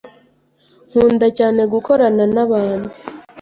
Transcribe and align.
Nkunda 0.89 1.27
cyane 1.37 1.61
gukorana 1.73 2.23
nabantu. 2.33 2.89